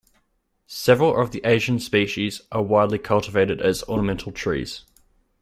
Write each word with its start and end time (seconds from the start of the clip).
Several 0.65 1.15
of 1.15 1.29
the 1.29 1.41
Asian 1.45 1.77
species 1.79 2.41
are 2.51 2.63
widely 2.63 2.97
cultivated 2.97 3.61
as 3.61 3.83
ornamental 3.83 4.31
trees. 4.31 4.83